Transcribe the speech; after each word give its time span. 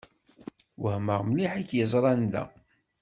Wehmeɣ 0.81 1.21
mliḥ 1.23 1.51
i 1.61 1.63
k-yeẓran 1.69 2.21
da. 2.31 2.43